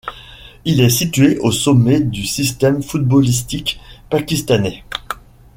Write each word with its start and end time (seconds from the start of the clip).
Il 0.65 0.81
est 0.81 0.89
situé 0.89 1.37
au 1.41 1.51
sommet 1.51 1.99
du 1.99 2.25
système 2.25 2.81
footballistique 2.81 3.79
pakistanais. 4.09 4.83